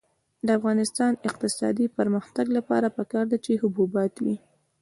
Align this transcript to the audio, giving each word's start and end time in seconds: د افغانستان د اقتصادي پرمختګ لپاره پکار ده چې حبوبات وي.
د 0.45 0.47
افغانستان 0.59 1.11
د 1.15 1.21
اقتصادي 1.29 1.85
پرمختګ 1.97 2.45
لپاره 2.57 2.87
پکار 2.97 3.25
ده 3.31 3.37
چې 3.45 3.51
حبوبات 3.63 4.13
وي. 4.23 4.35